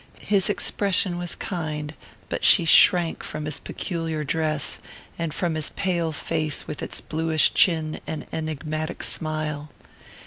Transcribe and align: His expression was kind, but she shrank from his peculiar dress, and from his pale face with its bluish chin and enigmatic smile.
His 0.23 0.49
expression 0.49 1.19
was 1.19 1.35
kind, 1.35 1.93
but 2.27 2.43
she 2.43 2.65
shrank 2.65 3.23
from 3.23 3.45
his 3.45 3.59
peculiar 3.59 4.23
dress, 4.23 4.79
and 5.19 5.31
from 5.31 5.53
his 5.53 5.69
pale 5.69 6.11
face 6.11 6.65
with 6.67 6.81
its 6.81 6.99
bluish 7.01 7.53
chin 7.53 7.99
and 8.07 8.25
enigmatic 8.33 9.03
smile. 9.03 9.69